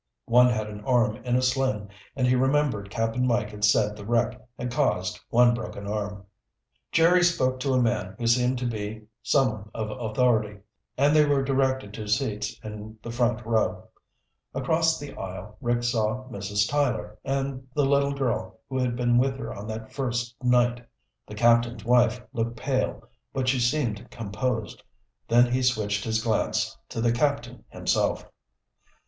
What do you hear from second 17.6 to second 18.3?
the little